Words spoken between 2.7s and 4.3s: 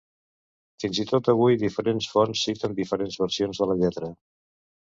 diferents versions de la lletra.